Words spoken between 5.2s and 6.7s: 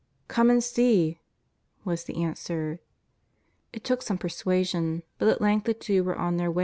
at length the two were on their way to our PUT]:,i ■ P.